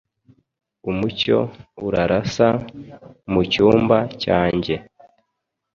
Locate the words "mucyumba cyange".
3.31-4.73